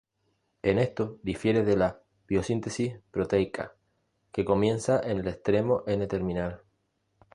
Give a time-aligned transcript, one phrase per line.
[0.63, 3.75] En esto difiere de la biosíntesis proteica,
[4.31, 6.63] que comienza en el extremo N-terminal.